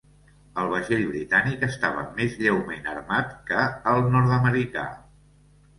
El 0.61 0.69
vaixell 0.71 1.03
britànic 1.09 1.67
estava 1.69 2.07
més 2.21 2.41
lleument 2.41 2.91
armat 2.95 3.39
que 3.53 3.69
el 3.95 4.05
nord-americà. 4.17 4.93